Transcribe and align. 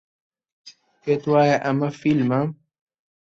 پێت 1.01 1.23
وایە 1.31 1.57
ئەمە 1.63 1.89
فیلمە؟ 1.99 2.41